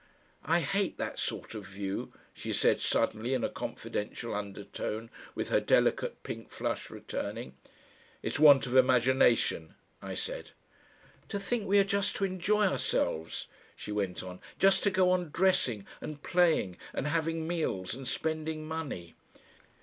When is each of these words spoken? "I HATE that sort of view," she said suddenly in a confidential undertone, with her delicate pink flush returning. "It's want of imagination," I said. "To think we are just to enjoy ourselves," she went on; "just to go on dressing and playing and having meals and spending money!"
"I 0.45 0.61
HATE 0.61 0.97
that 0.97 1.19
sort 1.19 1.53
of 1.53 1.67
view," 1.67 2.11
she 2.33 2.53
said 2.53 2.81
suddenly 2.81 3.35
in 3.35 3.43
a 3.43 3.49
confidential 3.49 4.33
undertone, 4.33 5.11
with 5.35 5.49
her 5.49 5.59
delicate 5.59 6.23
pink 6.23 6.49
flush 6.49 6.89
returning. 6.89 7.55
"It's 8.23 8.39
want 8.39 8.65
of 8.65 8.75
imagination," 8.75 9.75
I 10.01 10.15
said. 10.15 10.53
"To 11.29 11.39
think 11.39 11.67
we 11.67 11.77
are 11.77 11.83
just 11.83 12.15
to 12.15 12.25
enjoy 12.25 12.65
ourselves," 12.65 13.45
she 13.75 13.91
went 13.91 14.23
on; 14.23 14.41
"just 14.57 14.81
to 14.85 14.89
go 14.89 15.11
on 15.11 15.29
dressing 15.29 15.85
and 16.01 16.23
playing 16.23 16.77
and 16.93 17.05
having 17.05 17.47
meals 17.47 17.93
and 17.93 18.07
spending 18.07 18.67
money!" 18.67 19.13